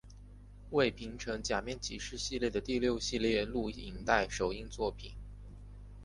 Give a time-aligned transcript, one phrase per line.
[0.71, 5.11] 为平成假面骑士系列的第六系列录影带首映作品。